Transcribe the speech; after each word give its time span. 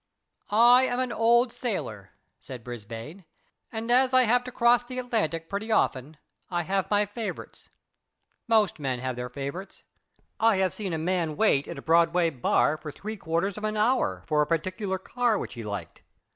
I 0.49 0.85
am 0.85 0.99
an 0.99 1.11
old 1.11 1.53
sailor, 1.53 2.13
said 2.39 2.63
Brisbane, 2.63 3.23
and 3.71 3.91
as 3.91 4.15
I 4.15 4.23
have 4.23 4.43
to 4.45 4.51
cross 4.51 4.83
the 4.83 4.97
Atlantic 4.97 5.47
pretty 5.47 5.71
often, 5.71 6.17
I 6.49 6.63
have 6.63 6.89
my 6.89 7.05
favourites. 7.05 7.69
Most 8.47 8.79
men 8.79 8.97
have 8.97 9.15
their 9.15 9.29
favourites. 9.29 9.83
I 10.39 10.55
have 10.55 10.73
seen 10.73 10.93
a 10.93 10.97
man 10.97 11.35
wait 11.37 11.67
in 11.67 11.77
a 11.77 11.83
Broadway 11.83 12.31
bar 12.31 12.77
for 12.77 12.91
three 12.91 13.15
quarters 13.15 13.59
of 13.59 13.63
an 13.63 13.77
hour 13.77 14.23
for 14.25 14.41
a 14.41 14.47
particular 14.47 14.97
car 14.97 15.37
which 15.37 15.53
he 15.53 15.61
liked. 15.61 16.01